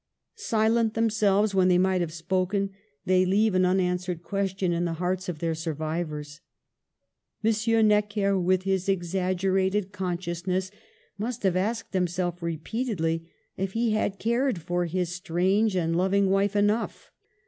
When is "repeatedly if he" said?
12.41-13.91